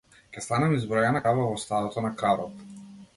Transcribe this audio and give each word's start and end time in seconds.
Ќе 0.35 0.41
станам 0.45 0.71
избројана 0.77 1.21
крава 1.25 1.43
во 1.49 1.59
стадото 1.65 2.05
на 2.07 2.11
краварот. 2.23 2.65